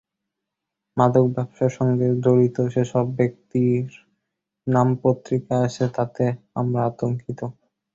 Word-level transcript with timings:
মাদক 0.97 1.25
ব্যবসার 1.35 1.71
সঙ্গে 1.77 2.07
জড়িত 2.23 2.57
যেসব 2.73 3.05
ব্যক্তির 3.17 3.85
নাম 4.67 4.87
পত্রিকায় 5.03 5.63
আসে 5.67 5.85
তাতে 5.95 6.25
আমরা 6.55 6.79
আতঙ্কিত। 6.89 7.39